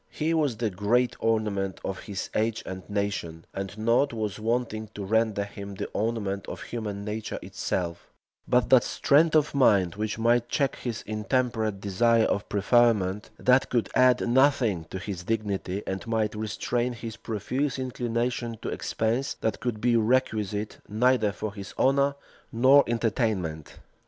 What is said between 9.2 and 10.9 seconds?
of mind which might check